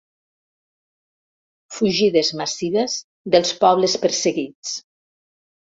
[1.77, 2.97] Fugides massives
[3.37, 4.79] dels pobles perseguits.